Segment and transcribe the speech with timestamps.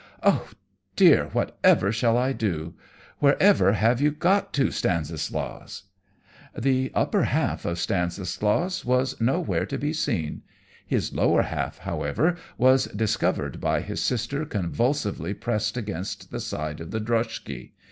[0.23, 0.49] Oh
[0.95, 1.25] dear!
[1.25, 2.73] Whatever shall I do?
[3.19, 5.83] Wherever have you got to, Stanislaus?"
[6.57, 10.41] The upper half of Stanislaus was nowhere to be seen!
[10.87, 16.89] His lower half, however, was discovered by his sister convulsively pressed against the side of
[16.89, 17.73] the droshky.